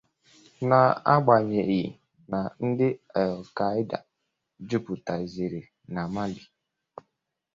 [0.69, 1.83] na-agbanyeghị
[2.31, 2.87] na ndị
[3.21, 3.97] Al-kaida
[4.69, 5.61] juputeziri
[5.93, 6.43] na Mali.